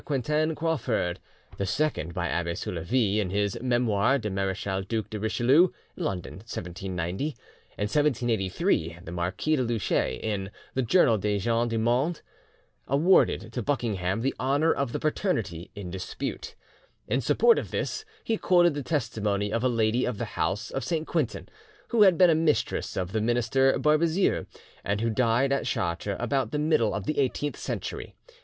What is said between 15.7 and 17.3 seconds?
in dispute. In